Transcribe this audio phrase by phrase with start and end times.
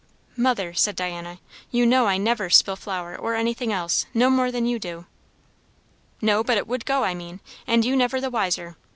[0.35, 1.37] "Mother," said Diana,
[1.69, 5.05] "you know I never spill flour or anything else; no more than you do."
[6.23, 8.77] "No, but it would go, I mean, and you never the wiser.